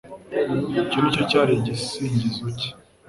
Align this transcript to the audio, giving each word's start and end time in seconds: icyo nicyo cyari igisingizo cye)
icyo 0.81 0.97
nicyo 1.01 1.23
cyari 1.31 1.51
igisingizo 1.55 2.45
cye) 2.59 2.69